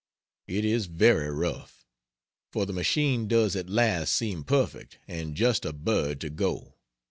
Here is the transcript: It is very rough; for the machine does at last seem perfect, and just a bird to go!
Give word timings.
It 0.47 0.65
is 0.65 0.87
very 0.87 1.29
rough; 1.29 1.85
for 2.51 2.65
the 2.65 2.73
machine 2.73 3.27
does 3.27 3.55
at 3.55 3.69
last 3.69 4.15
seem 4.15 4.43
perfect, 4.43 4.97
and 5.07 5.35
just 5.35 5.63
a 5.63 5.71
bird 5.73 6.19
to 6.21 6.31
go! 6.31 6.73